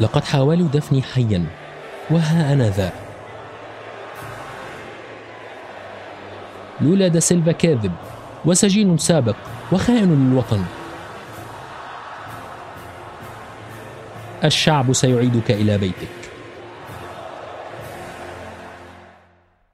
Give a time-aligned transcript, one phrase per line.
[0.00, 1.46] لقد حاولوا دفني حيا
[2.10, 2.92] وها أنا ذا.
[6.80, 7.92] لولا دا سيلفا كاذب
[8.44, 9.36] وسجين سابق
[9.72, 10.64] وخائن للوطن
[14.44, 16.08] الشعب سيعيدك إلى بيتك.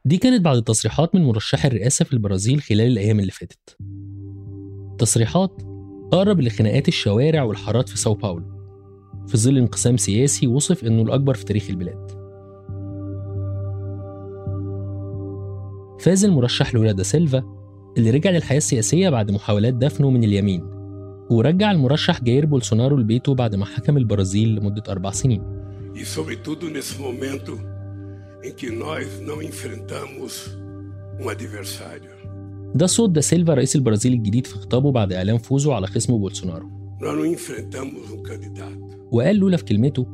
[0.05, 3.77] دي كانت بعد تصريحات من مرشح الرئاسة في البرازيل خلال الأيام اللي فاتت.
[4.99, 5.63] تصريحات
[6.13, 8.60] أقرب لخناقات الشوارع والحارات في ساو باولو.
[9.27, 12.11] في ظل انقسام سياسي وصف إنه الأكبر في تاريخ البلاد.
[16.01, 17.43] فاز المرشح لولا دا سيلفا
[17.99, 20.63] اللي رجع للحياة السياسية بعد محاولات دفنه من اليمين
[21.31, 25.43] ورجع المرشح جاير بولسونارو لبيته بعد ما حكم البرازيل لمدة أربع سنين.
[25.95, 27.53] E sobretudo nesse momento
[28.45, 30.33] em que nós não enfrentamos
[31.21, 32.11] um adversário.
[32.75, 36.71] ده صوت دا سيلفا رئيس البرازيل الجديد في خطابه بعد إعلان فوزه على خصمه بولسونارو
[37.01, 38.90] Nós não enfrentamos um candidato.
[39.13, 40.07] وقال لولا في كلمته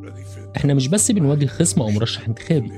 [0.56, 2.72] إحنا مش بس بنواجه خصم أو مرشح انتخابي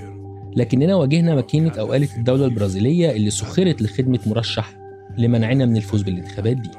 [0.57, 4.77] لكننا واجهنا ماكينة أو آلة الدولة البرازيلية اللي سخرت لخدمة مرشح
[5.19, 6.71] لمنعنا من الفوز بالانتخابات دي.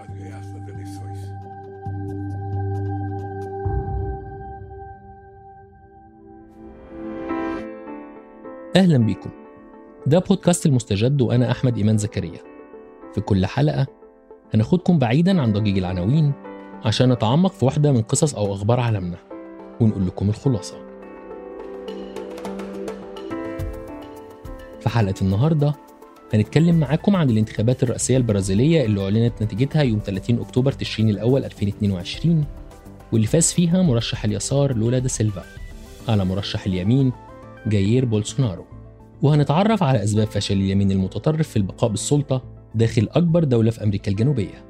[8.75, 9.29] أهلا بيكم.
[10.07, 12.39] ده بودكاست المستجد وأنا أحمد إيمان زكريا.
[13.13, 13.87] في كل حلقة
[14.53, 16.33] هناخدكم بعيدا عن ضجيج العناوين
[16.85, 19.28] عشان نتعمق في واحدة من قصص أو أخبار عالمنا.
[19.81, 20.75] ونقول لكم الخلاصة.
[24.81, 25.73] في حلقة النهاردة
[26.33, 32.45] هنتكلم معاكم عن الانتخابات الرئاسية البرازيلية اللي أعلنت نتيجتها يوم 30 أكتوبر تشرين الأول 2022
[33.11, 35.43] واللي فاز فيها مرشح اليسار لولا دا سيلفا
[36.07, 37.11] على مرشح اليمين
[37.67, 38.65] جايير بولسونارو.
[39.21, 42.43] وهنتعرف على أسباب فشل اليمين المتطرف في البقاء بالسلطة
[42.75, 44.68] داخل أكبر دولة في أمريكا الجنوبية.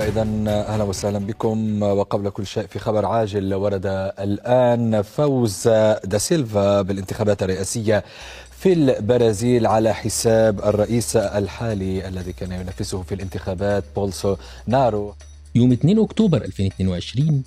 [0.00, 1.82] فإذا أهلا وسهلا بكم.
[1.82, 3.86] وقبل كل شيء في خبر عاجل ورد
[4.20, 5.02] الآن.
[5.02, 5.68] فوز
[6.04, 8.04] داسيلفا بالانتخابات الرئاسية
[8.50, 15.14] في البرازيل على حساب الرئيس الحالي الذي كان ينافسه في الانتخابات بولسونارو.
[15.54, 17.42] يوم 2 أكتوبر 2022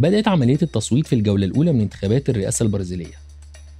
[0.00, 3.14] بدأت عملية التصويت في الجولة الأولى من انتخابات الرئاسة البرازيلية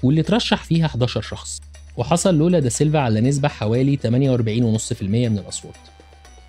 [0.02, 1.60] واللي ترشح فيها 11 شخص.
[1.96, 5.74] وحصل لولا دا سيلفا على نسبة حوالي 48.5% من الأصوات.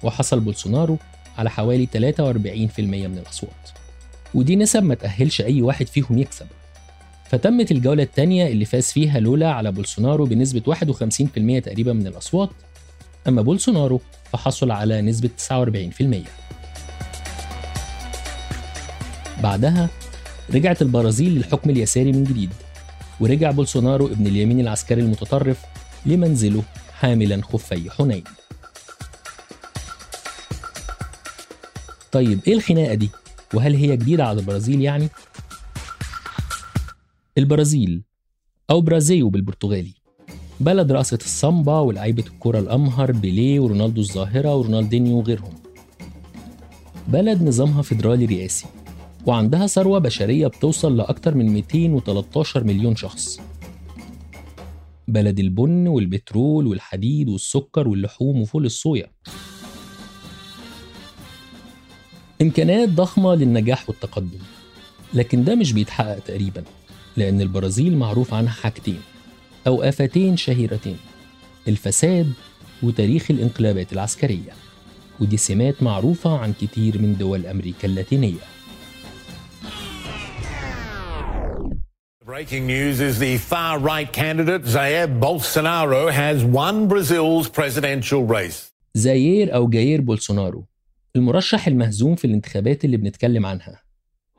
[0.04, 0.98] وحصل بولسونارو
[1.38, 3.70] على حوالي 43% من الأصوات.
[4.34, 6.48] ودي نسب ما تأهلش أي واحد فيهم يكسب.
[7.30, 12.50] فتمت الجولة الثانية اللي فاز فيها لولا على بولسونارو بنسبة 51% تقريبا من الأصوات.
[13.28, 14.02] أما بولسونارو
[14.32, 16.28] فحصل على نسبة 49%
[19.44, 19.90] بعدها
[20.54, 22.50] رجعت البرازيل للحكم اليساري من جديد
[23.20, 25.66] ورجع بولسونارو ابن اليمين العسكري المتطرف
[26.06, 26.64] لمنزله
[26.94, 28.24] حاملا خفي حنين.
[32.16, 33.10] طيب إيه الخناقة دي؟
[33.54, 35.10] وهل هي جديدة على البرازيل يعني؟
[37.38, 38.02] البرازيل
[38.70, 39.94] أو برازيو بالبرتغالي.
[40.60, 45.54] بلد رقصة السامبا ولاعيبة الكرة الأمهر بيليه ورونالدو الظاهرة ورونالدينيو وغيرهم.
[47.08, 48.66] بلد نظامها فيدرالي رئاسي
[49.26, 53.40] وعندها ثروة بشرية بتوصل لأكتر من 213 مليون شخص.
[55.08, 59.12] بلد البن والبترول والحديد والسكر واللحوم وفول الصويا.
[62.42, 64.40] إمكانيات ضخمة للنجاح والتقدم.
[65.14, 66.64] لكن ده مش بيتحقق تقريبا
[67.18, 69.02] لأن البرازيل معروف عنها حاجتين
[69.68, 70.98] أو آفتين شهيرتين
[71.68, 72.34] الفساد
[72.84, 74.52] وتاريخ الانقلابات العسكرية.
[75.20, 78.40] ودي سمات معروفة عن كتير من دول أمريكا اللاتينية.
[82.26, 88.72] Breaking news is the far right candidate Jair Bolsonaro has won Brazil's presidential race.
[88.94, 90.66] زاير أو جاير بولسونارو
[91.16, 93.82] المرشح المهزوم في الانتخابات اللي بنتكلم عنها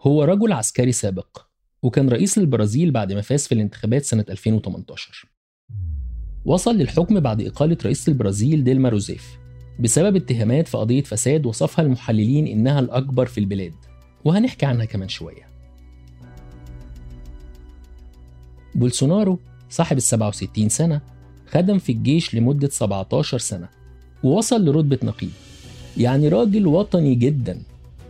[0.01, 1.39] هو رجل عسكري سابق
[1.83, 5.29] وكان رئيس البرازيل بعد ما فاز في الانتخابات سنة 2018
[6.45, 9.39] وصل للحكم بعد إقالة رئيس البرازيل ديلما روزيف
[9.81, 13.75] بسبب اتهامات في قضية فساد وصفها المحللين إنها الأكبر في البلاد
[14.25, 15.49] وهنحكي عنها كمان شوية.
[18.75, 19.39] بولسونارو
[19.71, 21.01] صاحب ال 67 سنة
[21.47, 23.69] خدم في الجيش لمدة 17 سنة
[24.23, 25.46] ووصل لرتبة نقيب.
[25.97, 27.59] يعني راجل وطني جدا.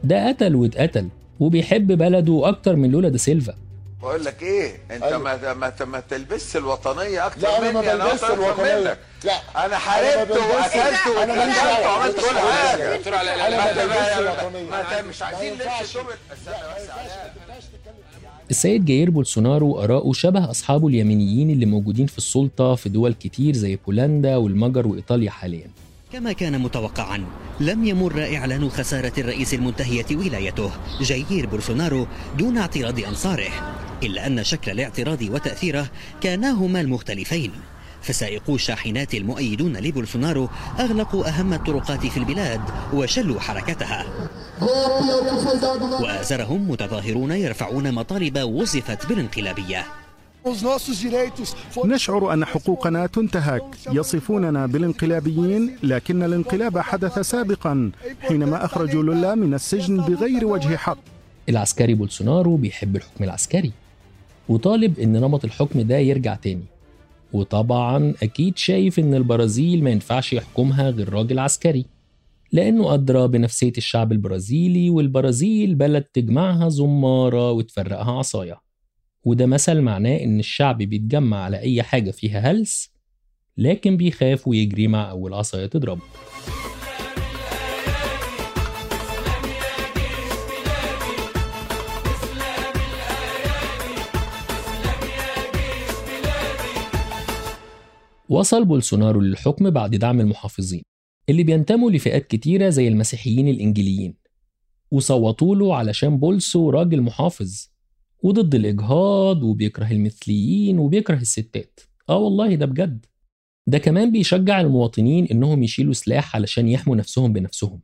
[0.04, 1.08] ده قتل واتقتل
[1.40, 3.54] وبيحب بلده أكتر من لولا دا سيلفا.
[4.02, 5.18] بقول لك إيه أنت أيوة.
[5.18, 8.98] ما ما ما تلبسش الوطنية أكتر لا أنا ما مني أنا بلبسش أكتر الوطنية.
[9.24, 9.66] لا.
[9.66, 11.86] أنا حاربت واتكلمت دعوة.
[11.86, 13.00] وعملت كل حاجة.
[13.10, 14.70] ما ما بلبسش ما- الوطنية.
[14.70, 15.52] ما- مش عايزين.
[15.54, 15.96] لبس.
[18.50, 23.78] السيد جاير بولسونارو آراءه شبه أصحابه اليمينيين اللي موجودين في السلطة في دول كتير زي
[23.86, 25.70] بولندا والمجر وإيطاليا حاليا.
[26.16, 27.24] كما كان متوقعا.
[27.60, 30.70] لم يمر إعلان خسارة الرئيس المنتهية ولايته
[31.00, 32.06] جايير بولسونارو
[32.38, 33.50] دون اعتراض أنصاره
[34.02, 35.86] إلا أن شكل الاعتراض وتأثيره
[36.20, 37.52] كاناهما المختلفين.
[38.02, 40.48] فسائقو الشاحنات المؤيدون لبولسونارو
[40.80, 42.60] أغلقوا أهم الطرقات في البلاد
[42.92, 44.04] وشلوا حركتها.
[46.02, 49.86] وآزرهم متظاهرون يرفعون مطالب وصفت بالانقلابية.
[51.84, 53.62] نشعر أن حقوقنا تنتهك.
[53.92, 57.90] يصفوننا بالانقلابيين لكن الانقلاب حدث سابقا
[58.20, 60.98] حينما أخرجوا لولا من السجن بغير وجه حق.
[61.48, 63.72] العسكري بولسونارو بيحب الحكم العسكري.
[64.48, 66.64] وطالب إن نمط الحكم ده يرجع تاني.
[67.32, 71.86] وطبعا أكيد شايف إن البرازيل ما ينفعش يحكمها غير راجل عسكري.
[72.52, 78.65] لأنه أدرى بنفسية الشعب البرازيلي والبرازيل بلد تجمعها زمارة وتفرقها عصاية.
[79.26, 82.92] وده مثل معناه إن الشعب بيتجمع على أي حاجة فيها هلس
[83.56, 86.02] لكن بيخاف ويجري مع أول عصاية تضربه.
[98.28, 100.82] وصل بولسونارو للحكم بعد دعم المحافظين
[101.28, 104.14] اللي بينتموا لفئات كتيرة زي المسيحيين الإنجيليين
[104.90, 107.75] وصوتوا له علشان بولسو راجل محافظ.
[108.22, 111.80] وضد الإجهاض وبيكره المثليين وبيكره الستات.
[112.08, 113.06] آه والله ده بجد.
[113.66, 117.80] ده كمان بيشجع المواطنين إنهم يشيلوا سلاح علشان يحموا نفسهم بنفسهم.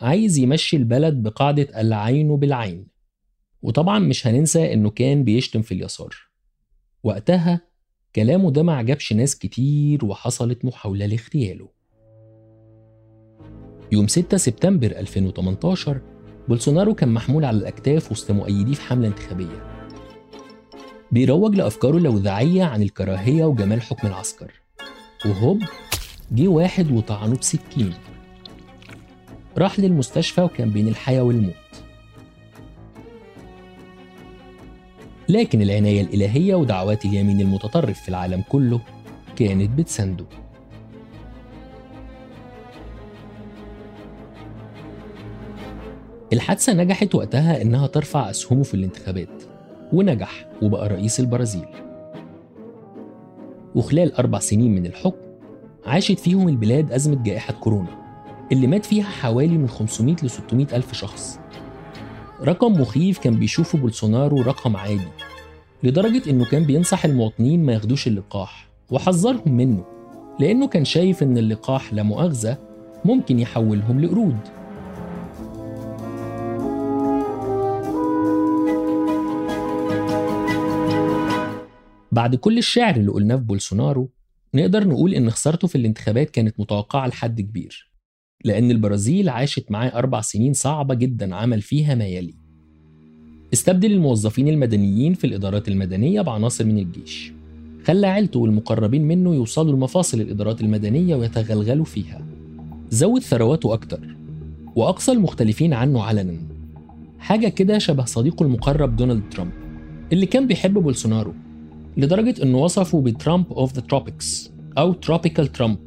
[0.00, 2.86] عايز يمشي البلد بقاعدة العين بالعين.
[3.62, 6.14] وطبعا مش هننسى إنه كان بيشتم في اليسار.
[7.02, 7.60] وقتها
[8.16, 11.68] كلامه ده ما عجبش ناس كتير وحصلت محاولة لاغتياله.
[13.92, 16.00] يوم 6 سبتمبر 2018
[16.48, 19.72] بولسونارو كان محمول على الأكتاف وسط مؤيديه في حملة انتخابية.
[21.12, 24.52] بيروج لأفكاره اللوذعية عن الكراهية وجمال حكم العسكر.
[25.26, 25.62] وهوب
[26.32, 27.94] جه واحد وطعنه بسكين.
[29.58, 31.54] راح للمستشفى وكان بين الحياة والموت.
[35.28, 38.80] لكن العناية الإلهية ودعوات اليمين المتطرف في العالم كله
[39.36, 40.26] كانت بتسنده.
[46.32, 49.42] الحادثة نجحت وقتها إنها ترفع أسهمه في الانتخابات
[49.92, 51.66] ونجح وبقى رئيس البرازيل.
[53.74, 55.26] وخلال أربع سنين من الحكم
[55.86, 58.02] عاشت فيهم البلاد أزمة جائحة كورونا
[58.52, 61.38] اللي مات فيها حوالي من 500 ل 600 ألف شخص.
[62.42, 65.08] رقم مخيف كان بيشوفه بولسونارو رقم عادي
[65.82, 69.84] لدرجة إنه كان بينصح المواطنين ما ياخدوش اللقاح وحذرهم منه
[70.40, 72.58] لأنه كان شايف إن اللقاح لا مؤاخذة
[73.04, 74.61] ممكن يحولهم لقرود.
[82.12, 84.10] بعد كل الشعر اللي قلناه في بولسونارو
[84.54, 87.92] نقدر نقول إن خسارته في الانتخابات كانت متوقعة لحد كبير
[88.44, 92.34] لأن البرازيل عاشت معاه أربع سنين صعبة جدا عمل فيها ما يلي.
[93.52, 97.32] استبدل الموظفين المدنيين في الإدارات المدنية بعناصر من الجيش.
[97.84, 102.26] خلى عيلته والمقربين منه يوصلوا لمفاصل الإدارات المدنية ويتغلغلوا فيها.
[102.90, 104.16] زود ثرواته أكتر
[104.76, 106.36] وأقصى المختلفين عنه علنا.
[107.18, 109.52] حاجة كده شبه صديقه المقرب دونالد ترامب
[110.12, 111.34] اللي كان بيحب بولسونارو.
[111.96, 115.78] لدرجة إنه وصفه بترامب of the Tropics أو تروبيكال ترامب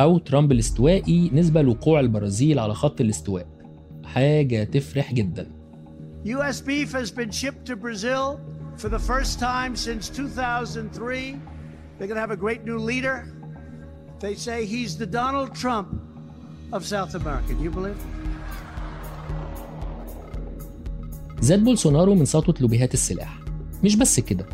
[0.00, 3.46] أو ترامب الاستوائي نسبة لوقوع البرازيل على خط الاستواء
[4.04, 5.50] حاجة تفرح جدا
[6.24, 6.60] U.S.
[6.60, 8.38] beef has been shipped to Brazil
[8.76, 11.38] for the first time since 2003.
[11.98, 13.26] They're going to have a great new leader.
[14.20, 15.88] They say he's the Donald Trump
[16.72, 17.54] of South America.
[17.54, 17.96] Do you believe?
[21.40, 23.38] زاد بولسونارو من سطوة لوبيهات السلاح
[23.84, 24.46] مش بس كده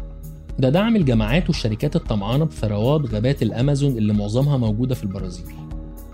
[0.59, 5.47] ده دعم الجماعات والشركات الطمعانة بثروات غابات الأمازون اللي معظمها موجودة في البرازيل.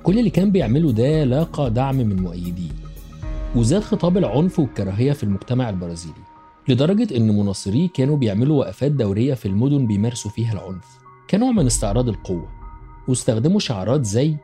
[0.03, 2.71] كل اللي كان بيعمله ده لاقى دعم من مؤيديه
[3.57, 6.15] وزاد خطاب العنف والكراهية في المجتمع البرازيلي
[6.69, 10.85] لدرجة إن مناصريه كانوا بيعملوا وقفات دورية في المدن بيمارسوا فيها العنف.
[11.31, 12.49] كنوع من استعراض القوة
[13.09, 14.37] واستخدموا شعارات زي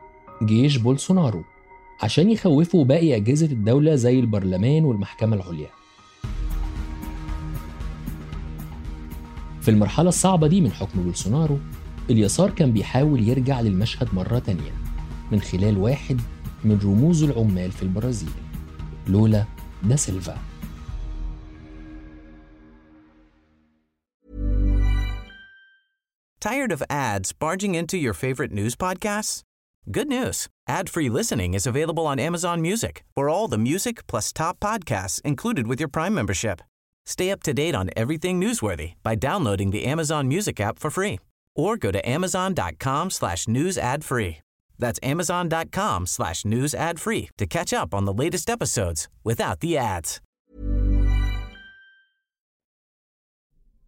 [0.43, 1.43] جيش بولسونارو
[2.01, 5.69] عشان يخوفوا باقي أجهزة الدولة زي البرلمان والمحكمة العليا.
[9.61, 11.59] في المرحلة الصعبة دي من حكم بولسونارو
[12.09, 14.71] اليسار كان بيحاول يرجع للمشهد مرة تانية
[15.31, 16.21] من خلال واحد
[16.63, 18.29] من رموز العمال في البرازيل
[19.07, 19.45] لولا
[19.83, 20.37] دا سيلفا
[26.41, 29.41] Tired of ads barging into your favorite news podcasts?
[29.91, 30.47] Good news.
[30.69, 35.67] Ad-free listening is available on Amazon Music for all the music plus top podcasts included
[35.67, 36.61] with your Prime membership.
[37.13, 41.17] Stay up to date on everything newsworthy by downloading the Amazon Music app for free
[41.55, 44.37] or go to amazon.com slash news ad free.
[44.77, 49.75] That's amazon.com slash news ad free to catch up on the latest episodes without the
[49.77, 50.21] ads.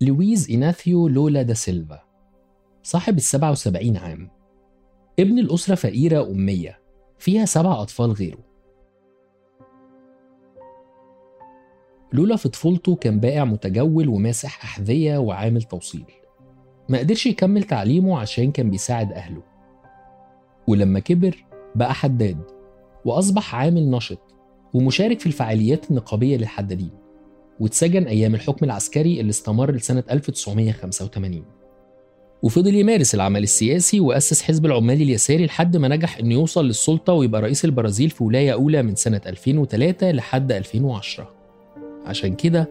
[0.02, 2.04] لويز إيناثيو لولا دا سيلفا
[2.84, 4.30] صاحب السبعة وسبعين عام
[5.20, 6.82] ابن الأسرة فقيرة أمية
[7.20, 8.51] فيها سبع أطفال غيره
[12.14, 16.04] لولا في طفولته كان بائع متجول وماسح أحذية وعامل توصيل.
[16.90, 19.42] ما قدرش يكمل تعليمه عشان كان بيساعد أهله.
[20.68, 22.38] ولما كبر بقى حداد
[23.06, 24.20] وأصبح عامل نشط
[24.74, 26.90] ومشارك في الفعاليات النقابية للحدادين
[27.60, 31.44] واتسجن أيام الحكم العسكري اللي استمر لسنة 1985
[32.44, 37.42] وفضل يمارس العمل السياسي وأسس حزب العمال اليساري لحد ما نجح إنه يوصل للسلطة ويبقى
[37.42, 41.41] رئيس البرازيل في ولاية أولى من سنة 2003 لحد 2010
[42.06, 42.70] عشان كده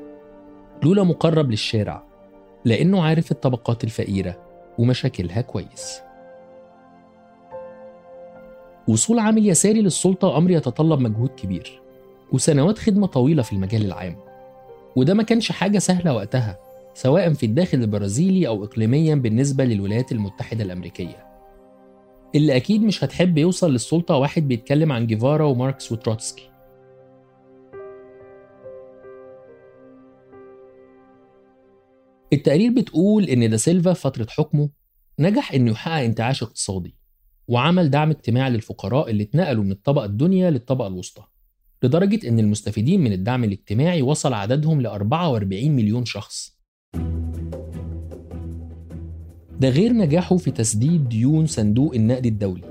[0.83, 2.03] لولا مقرب للشارع
[2.65, 4.37] لأنه عارف الطبقات الفقيرة
[4.79, 6.01] ومشاكلها كويس.
[8.89, 11.83] وصول عامل يساري للسلطة أمر يتطلب مجهود كبير
[12.33, 14.17] وسنوات خدمة طويلة في المجال العام.
[14.97, 16.59] وده ما كانش حاجة سهلة وقتها
[16.95, 21.27] سواء في الداخل البرازيلي أو إقليميا بالنسبة للولايات المتحدة الأمريكية.
[22.35, 26.50] اللي أكيد مش هتحب يوصل للسلطة واحد بيتكلم عن جيفارا وماركس وتروتسكي.
[32.33, 34.71] التقارير بتقول إن دا سيلفا في فترة حكمه
[35.19, 36.97] نجح إنه يحقق انتعاش اقتصادي
[37.49, 41.23] وعمل دعم اجتماعي للفقراء اللي اتنقلوا من الطبقة الدنيا للطبقة الوسطى
[41.83, 46.57] لدرجة إن المستفيدين من الدعم الاجتماعي وصل عددهم ل 44 مليون شخص.
[49.61, 52.63] ده غير نجاحه في تسديد ديون صندوق النقد الدولي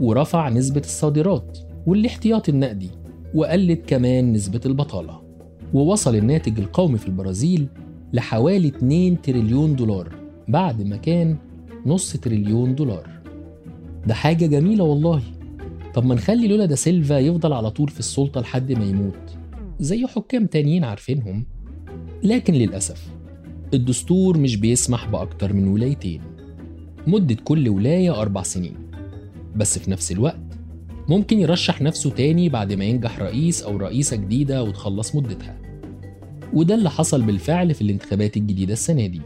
[0.00, 2.90] ورفع نسبة الصادرات والاحتياط النقدي
[3.34, 5.22] وقلت كمان نسبة البطالة
[5.74, 7.68] ووصل الناتج القومي في البرازيل
[8.12, 10.14] لحوالي 2 تريليون دولار
[10.48, 11.36] بعد ما كان
[11.86, 13.08] نص تريليون دولار.
[14.06, 15.22] ده حاجة جميلة والله.
[15.94, 19.36] طب ما نخلي لولا دا سيلفا يفضل على طول في السلطة لحد ما يموت.
[19.80, 21.46] زي حكام تانيين عارفينهم.
[22.22, 23.08] لكن للأسف
[23.74, 26.20] الدستور مش بيسمح بأكتر من ولايتين.
[27.06, 28.74] مدة كل ولاية أربع سنين.
[29.56, 30.58] بس في نفس الوقت
[31.08, 35.59] ممكن يرشح نفسه تاني بعد ما ينجح رئيس أو رئيسة جديدة وتخلص مدتها.
[36.52, 39.20] وده اللي حصل بالفعل في الانتخابات الجديدة السنة دي.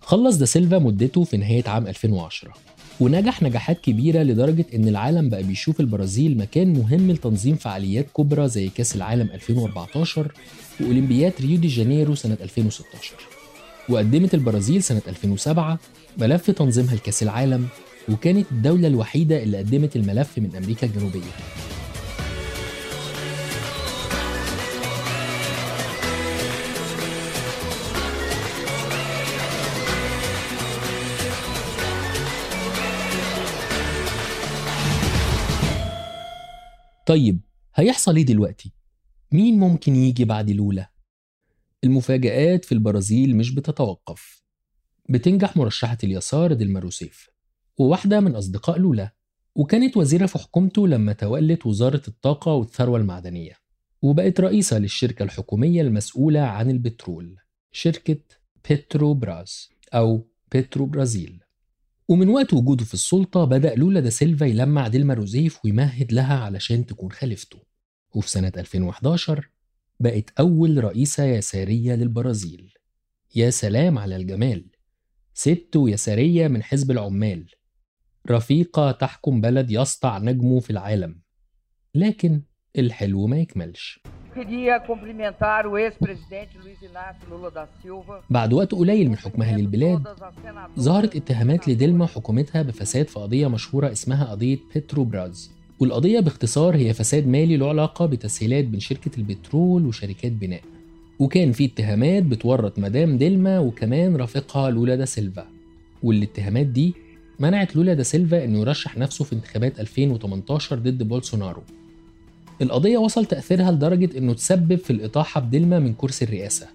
[0.00, 2.52] خلص دا سيلفا مدته في نهاية عام 2010
[3.00, 8.68] ونجح نجاحات كبيرة لدرجة إن العالم بقى بيشوف البرازيل مكان مهم لتنظيم فعاليات كبرى زي
[8.68, 10.32] كأس العالم 2014
[10.80, 13.14] وأولمبياد ريو دي جانيرو سنة 2016
[13.88, 15.78] وقدمت البرازيل سنة 2007
[16.18, 17.68] ملف تنظيمها لكأس العالم
[18.08, 21.32] وكانت الدولة الوحيدة اللي قدمت الملف من أمريكا الجنوبية
[37.06, 37.40] طيب
[37.74, 38.72] هيحصل إيه دلوقتي؟
[39.32, 40.90] مين ممكن يجي بعد لولا؟
[41.84, 44.42] المفاجآت في البرازيل مش بتتوقف
[45.08, 47.30] بتنجح مرشحة اليسار ديلما روسيف
[47.78, 49.14] وواحدة من أصدقاء لولا
[49.54, 53.52] وكانت وزيرة في حكومته لما تولت وزارة الطاقة والثروة المعدنية
[54.02, 57.36] وبقت رئيسة للشركة الحكومية المسؤولة عن البترول
[57.72, 58.18] شركة
[58.68, 61.40] بيتروبراز أو بيترو برازيل
[62.08, 66.86] ومن وقت وجوده في السلطة بدأ لولا دا سيلفا يلمع ديلما روزيف ويمهد لها علشان
[66.86, 67.58] تكون خليفته.
[68.14, 69.48] وفي سنة 2011
[70.00, 72.72] بقت أول رئيسة يسارية للبرازيل.
[73.34, 74.64] يا سلام على الجمال!
[75.34, 77.46] ست يسارية من حزب العمال.
[78.30, 81.20] رفيقة تحكم بلد يسطع نجمه في العالم
[81.94, 82.42] لكن
[82.78, 84.00] الحلو ما يكملش.
[88.30, 90.02] بعد وقت قليل من حكمها للبلاد
[90.80, 97.26] ظهرت اتهامات لديلما وحكومتها بفساد في قضية مشهورة اسمها قضية بيتروبراز والقضية باختصار هي فساد
[97.26, 100.62] مالي له علاقة بتسهيلات بين شركة البترول وشركات بناء.
[101.18, 105.46] وكان في اتهامات بتورط مدام ديلما وكمان رفيقها لولا دا سيلفا.
[106.02, 106.94] والاتهامات دي
[107.40, 111.62] منعت لولا دا سيلفا إنه يرشح نفسه في انتخابات 2018 ضد بولسونارو.
[112.62, 116.66] القضية وصل تأثيرها لدرجة إنه تسبب في الإطاحة بديلما من كرسي الرئاسة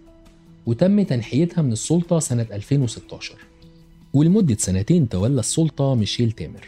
[0.66, 3.36] وتم تنحيتها من السلطة سنة 2016
[4.14, 6.68] ولمدة سنتين تولى السلطة ميشيل تامر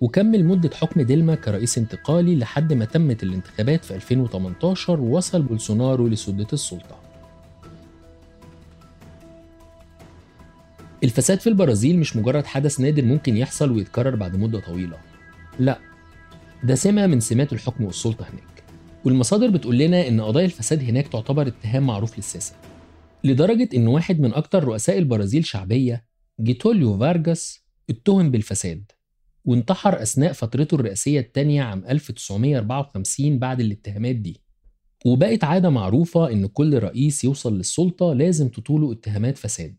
[0.00, 6.46] وكمل مدة حكم ديلما كرئيس انتقالي لحد ما تمت الانتخابات في 2018 ووصل بولسونارو لسدة
[6.52, 7.07] السلطة.
[11.04, 14.98] الفساد في البرازيل مش مجرد حدث نادر ممكن يحصل ويتكرر بعد مدة طويلة.
[15.58, 15.78] لا
[16.64, 18.64] ده سمة من سمات الحكم والسلطة هناك
[19.04, 22.54] والمصادر بتقول لنا إن قضايا الفساد هناك تعتبر اتهام معروف للساسة
[23.24, 26.04] لدرجة إن واحد من أكتر رؤساء البرازيل شعبية
[26.40, 28.92] جيتوليو فارجاس اتهم بالفساد
[29.44, 34.40] وانتحر أثناء فترته الرئاسية الثانية عام 1954 بعد الاتهامات دي.
[35.06, 39.76] وبقت عادة معروفة إن كل رئيس يوصل للسلطة لازم تطوله اتهامات فساد.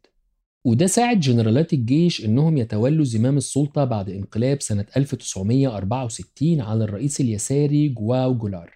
[0.66, 7.90] وده ساعد جنرالات الجيش إنهم يتولوا زمام السلطة بعد انقلاب سنة 1964 على الرئيس اليساري
[7.90, 8.74] جواو جولارت.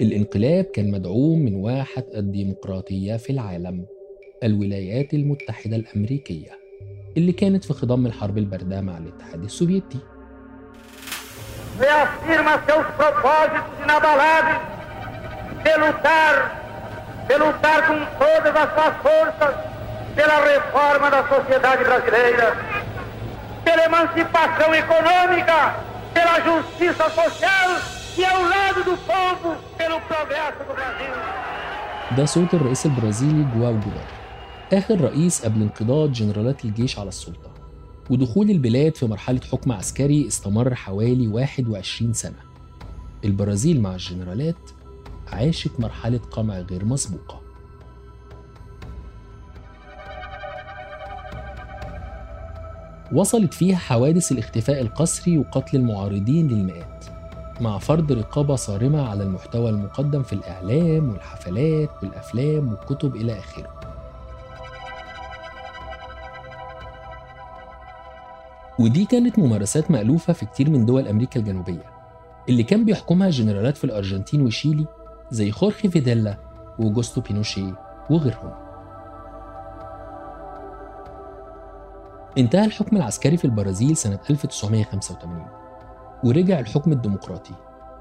[0.00, 3.86] الانقلاب كان مدعوم من واحة الديمقراطية في العالم
[4.42, 6.50] الولايات المتحدة الأمريكية
[7.16, 9.98] اللي كانت في خضم الحرب الباردة مع الاتحاد السوفيتي.
[11.80, 14.60] reafirma seus propósitos inabaláveis
[15.64, 16.34] de lutar,
[17.28, 19.54] de lutar com todas as suas forças
[20.16, 22.46] pela reforma da sociedade brasileira,
[23.64, 25.58] pela emancipação econômica,
[26.14, 27.68] pela justiça social
[28.18, 31.14] e ao lado do povo pelo progresso do Brasil.
[32.16, 34.08] ده صوت الرئيس البرازيلي جواو جولار
[34.72, 37.50] آخر رئيس قبل انقضاض جنرالات الجيش على السلطة
[38.10, 42.38] ودخول البلاد في مرحلة حكم عسكري استمر حوالي 21 سنة
[43.24, 44.70] البرازيل مع الجنرالات
[45.32, 47.40] عاشت مرحلة قمع غير مسبوقة.
[53.12, 57.04] وصلت فيها حوادث الاختفاء القسري وقتل المعارضين للمئات
[57.60, 63.78] مع فرض رقابة صارمة على المحتوى المقدم في الإعلام والحفلات والأفلام والكتب إلى آخره.
[68.78, 71.84] ودي كانت ممارسات مألوفة في كتير من دول أمريكا الجنوبية
[72.48, 74.86] اللي كان بيحكمها جنرالات في الأرجنتين وشيلي
[75.30, 76.36] زي خورخي فيديلا
[76.78, 77.72] وأوجوستو بينوشي
[78.10, 78.68] وغيرهم.
[82.38, 85.46] انتهى الحكم العسكري في البرازيل سنة 1985
[86.24, 87.54] ورجع الحكم الديمقراطي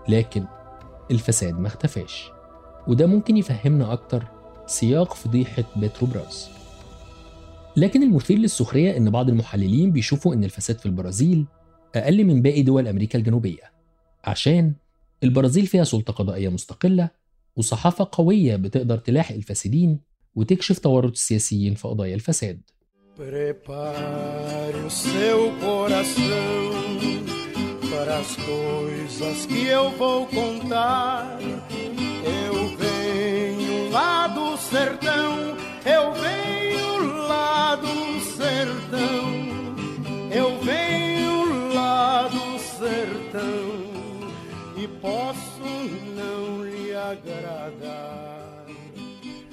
[0.10, 0.46] لكن
[1.12, 2.32] الفساد ما اختفاش
[2.88, 4.24] وده ممكن يفهمنا أكتر
[4.66, 6.50] سياق فضيحة بيتروبراس
[7.78, 11.46] لكن المثير للسخرية إن بعض المحللين بيشوفوا إن الفساد في البرازيل
[11.96, 13.72] أقل من باقي دول أمريكا الجنوبية
[14.26, 14.74] عشان
[15.24, 17.10] البرازيل فيها سلطة قضائية مستقلة
[17.56, 20.00] وصحافة قوية بتقدر تلاحق الفاسدين
[20.36, 22.62] وتكشف تورط السياسيين في قضايا الفساد.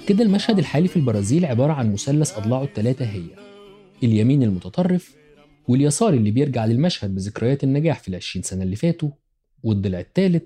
[0.07, 3.23] كده المشهد الحالي في البرازيل عبارة عن مثلث أضلاعه الثلاثة هي
[4.03, 5.15] اليمين المتطرف
[5.67, 9.09] واليسار اللي بيرجع للمشهد بذكريات النجاح في العشرين سنة اللي فاتوا
[9.63, 10.43] والضلع الثالث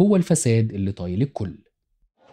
[0.00, 1.58] هو الفساد اللي طايل الكل.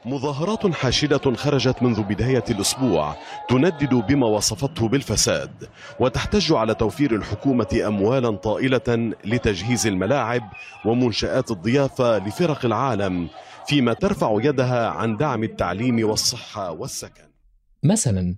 [0.05, 3.15] مظاهرات حاشدة خرجت منذ بداية الأسبوع
[3.49, 5.51] تندد بما وصفته بالفساد
[5.99, 10.41] وتحتج على توفير الحكومة أموالا طائلة لتجهيز الملاعب
[10.85, 13.27] ومنشآت الضيافة لفرق العالم
[13.67, 17.23] فيما ترفع يدها عن دعم التعليم والصحة والسكن.
[17.84, 18.36] مثلا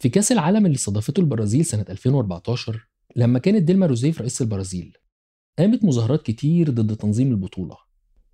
[0.00, 4.96] في كأس العالم اللي استضافته البرازيل سنة 2014 لما كانت ديلما روزيف رئيس البرازيل
[5.58, 7.76] قامت مظاهرات كتير ضد تنظيم البطولة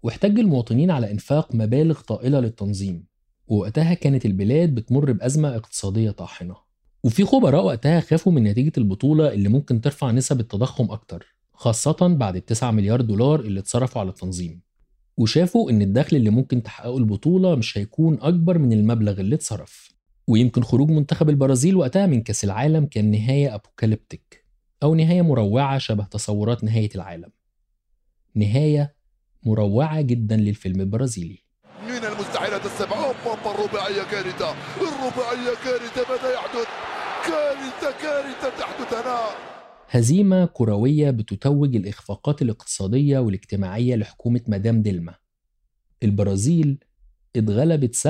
[0.02, 3.04] واحتج المواطنين على إنفاق مبالغ طائلة للتنظيم
[3.46, 6.56] ووقتها كانت البلاد بتمر بأزمة اقتصادية طاحنة.
[7.04, 12.36] وفي خبراء وقتها خافوا من نتيجة البطولة اللي ممكن ترفع نسب التضخم أكتر خاصة بعد
[12.36, 14.60] التسعة مليار دولار اللي اتصرفوا على التنظيم.
[15.20, 19.92] وشافوا إن الدخل اللي ممكن تحققه البطولة مش هيكون أكبر من المبلغ اللي اتصرف.
[20.26, 24.44] ويمكن خروج منتخب البرازيل وقتها من كأس العالم كان نهاية أبوكاليبتيك
[24.82, 27.30] أو نهاية مروعة شبه تصورات نهاية العالم.
[28.34, 28.94] نهاية
[29.42, 31.38] مروعة جدا للفيلم البرازيلي.
[31.88, 34.54] من المستحيلات السبعة أوبا الرباعية كارثة.
[34.76, 36.02] الرباعية كارثة.
[36.10, 36.68] ماذا يحدث؟
[37.26, 39.50] كارثة كارثة تحدث هنا
[39.92, 45.14] هزيمة كروية بتتوج الإخفاقات الاقتصادية والاجتماعية لحكومة مدام ديلما
[46.02, 46.78] البرازيل
[47.36, 48.00] اتغلبت 7-1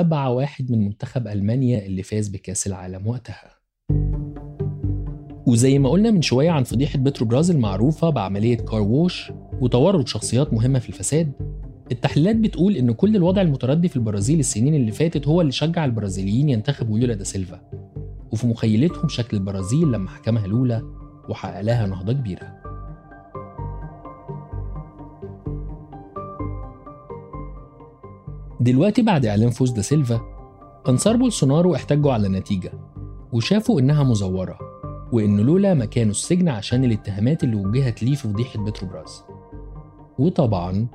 [0.71, 3.51] من منتخب ألمانيا اللي فاز بكأس العالم وقتها.
[5.47, 10.79] وزي ما قلنا من شوية عن فضيحة بتروبراز المعروفة بعملية Car Wash وتورط شخصيات مهمة
[10.79, 11.33] في الفساد
[11.93, 16.49] التحليلات بتقول إن كل الوضع المتردي في البرازيل السنين اللي فاتت هو اللي شجع البرازيليين
[16.49, 17.61] ينتخبوا لولا دا سيلفا.
[18.33, 21.00] وفي مخيلتهم شكل البرازيل لما حكمها لولا
[21.31, 22.61] وحقق لها نهضة كبيرة.
[28.61, 30.21] دلوقتي بعد إعلان فوز دا سيلفا
[30.89, 32.73] أنصار بولسونارو احتجوا على النتيجة
[33.33, 34.59] وشافوا إنها مزورة
[35.13, 39.23] وإن لولا مكانه السجن عشان الاتهامات اللي وجهت ليه في فضيحة بتروبراز
[40.19, 40.87] وطبعا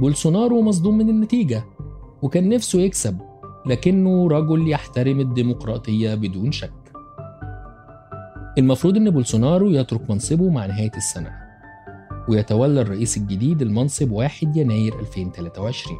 [0.00, 1.64] بولسونارو مصدوم من النتيجة
[2.22, 3.18] وكان نفسه يكسب
[3.66, 6.81] لكنه رجل يحترم الديمقراطية بدون شك.
[8.58, 11.30] المفروض إن بولسونارو يترك منصبه مع نهاية السنة
[12.28, 15.98] ويتولى الرئيس الجديد المنصب 1 يناير 2023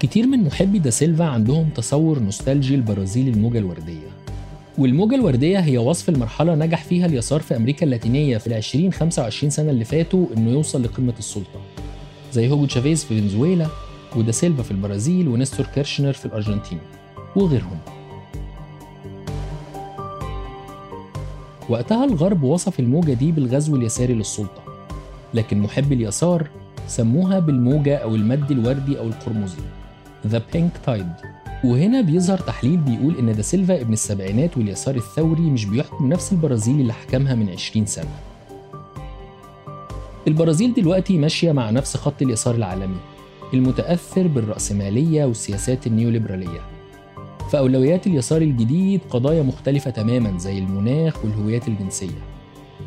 [0.00, 4.08] كتير من محبي دا سيلفا عندهم تصور نوستالجي البرازيل الموجة الوردية
[4.78, 9.50] والموجة الوردية هي وصف لمرحلة نجح فيها اليسار في أمريكا اللاتينية في ال 20 25
[9.50, 11.60] سنة اللي فاتوا إنه يوصل لقمة السلطة.
[12.32, 13.66] زي هوجو تشافيز في فنزويلا
[14.16, 16.78] ودا سيلفا في البرازيل ونيستور كيرشنر في الأرجنتين
[17.36, 17.78] وغيرهم.
[21.68, 24.62] وقتها الغرب وصف الموجة دي بالغزو اليساري للسلطة
[25.34, 26.48] لكن محبي اليسار
[26.86, 29.62] سموها بالموجة أو المد الوردي أو القرمزي
[30.32, 31.26] The Pink Tide.
[31.64, 36.80] وهنا بيظهر تحليل بيقول إن دا سيلفا ابن السبعينات واليسار الثوري مش بيحكم نفس البرازيل
[36.80, 38.31] اللي حكمها من 20 سنة.
[40.28, 42.96] البرازيل دلوقتي ماشية مع نفس خط اليسار العالمي
[43.54, 46.60] المتأثر بالرأسمالية والسياسات النيوليبرالية.
[47.50, 52.18] فأولويات اليسار الجديد قضايا مختلفة تماما زي المناخ والهويات الجنسية.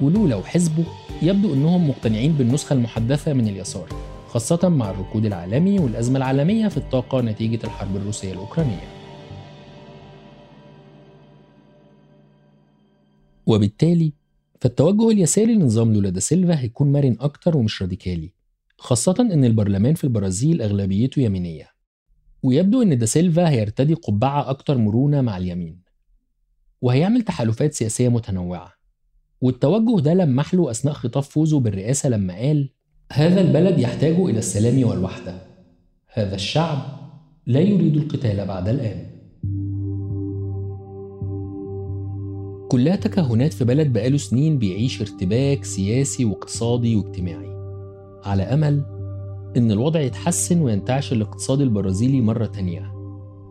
[0.01, 0.83] ولولا وحزبه
[1.21, 3.89] يبدو أنهم مقتنعين بالنسخة المحدثة من اليسار
[4.29, 8.87] خاصة مع الركود العالمي والأزمة العالمية في الطاقة نتيجة الحرب الروسية الأوكرانية.
[13.45, 14.13] وبالتالي
[14.61, 18.33] فالتوجه اليساري لنظام لولا دا سيلفا هيكون مرن أكتر ومش راديكالي
[18.77, 21.67] خاصة إن البرلمان في البرازيل أغلبيته يمينية
[22.43, 25.81] ويبدو إن دا سيلفا هيرتدي قبعة أكتر مرونة مع اليمين
[26.81, 28.73] وهيعمل تحالفات سياسية متنوعة
[29.41, 32.69] والتوجه ده لمح له أثناء خطاب فوزه بالرئاسة لما قال
[33.11, 35.41] هذا البلد يحتاج إلى السلام والوحدة
[36.13, 36.77] هذا الشعب
[37.47, 39.05] لا يريد القتال بعد الآن.
[42.69, 47.56] كلها تكهنات في بلد بقاله سنين بيعيش ارتباك سياسي واقتصادي واجتماعي.
[48.23, 48.84] على أمل
[49.58, 52.91] إن الوضع يتحسن وينتعش الاقتصاد البرازيلي مرة تانية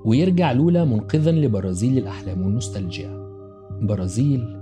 [0.04, 3.24] ويرجع لولا منقذا لبرازيل الأحلام والنوستالجيا.
[3.82, 4.56] برازيل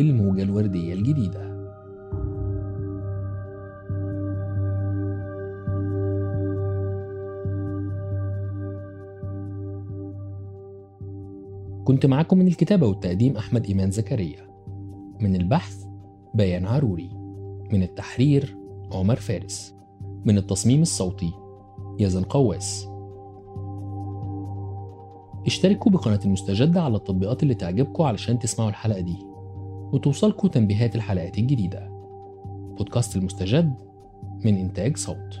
[0.00, 1.49] الموجة الوردية الجديدة.
[11.84, 14.50] كنت معاكم من الكتابة والتقديم أحمد إيمان زكريا.
[15.20, 15.84] من البحث
[16.34, 17.10] بيان عروري.
[17.72, 18.56] من التحرير
[18.92, 19.74] عمر فارس.
[20.24, 21.32] من التصميم الصوتي
[21.98, 22.88] يزن قواس.
[25.46, 29.18] اشتركوا بقناة المستجدة على التطبيقات اللي تعجبكم علشان تسمعوا الحلقة دي.
[29.92, 31.88] وتوصلكوا تنبيهات الحلقات الجديدة.
[32.78, 33.74] بودكاست المستجد
[34.44, 35.40] من إنتاج صوت.